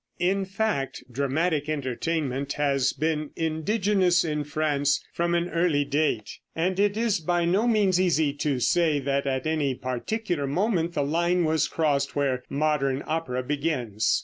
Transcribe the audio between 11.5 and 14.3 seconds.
crossed where modern opera begins.